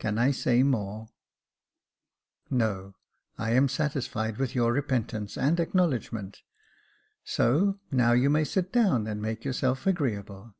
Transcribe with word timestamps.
Can 0.00 0.18
I 0.18 0.32
say 0.32 0.64
more?"" 0.64 1.06
No: 2.66 2.96
I 3.38 3.52
am 3.52 3.68
satisfied 3.68 4.38
with 4.38 4.56
your 4.56 4.72
repentance 4.72 5.38
and 5.38 5.56
acknow 5.58 5.88
ledgment. 5.90 6.38
So, 7.22 7.78
now 7.92 8.10
you 8.10 8.28
may 8.28 8.42
sit 8.42 8.72
down 8.72 9.06
and 9.06 9.22
make 9.22 9.44
yourself 9.44 9.86
agreeable." 9.86 10.56